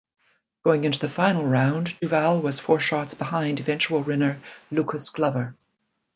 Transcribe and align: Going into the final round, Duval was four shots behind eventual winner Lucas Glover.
Going 0.63 0.83
into 0.83 0.97
the 0.97 1.09
final 1.09 1.45
round, 1.45 1.99
Duval 1.99 2.41
was 2.41 2.59
four 2.59 2.79
shots 2.79 3.13
behind 3.13 3.59
eventual 3.59 4.01
winner 4.01 4.41
Lucas 4.71 5.11
Glover. 5.11 5.55